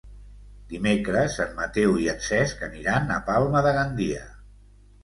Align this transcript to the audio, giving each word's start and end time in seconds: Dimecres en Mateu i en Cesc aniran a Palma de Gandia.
Dimecres 0.71 1.35
en 1.45 1.53
Mateu 1.61 2.01
i 2.07 2.09
en 2.15 2.27
Cesc 2.29 2.67
aniran 2.71 3.17
a 3.19 3.21
Palma 3.33 3.67
de 3.69 3.77
Gandia. 3.79 4.27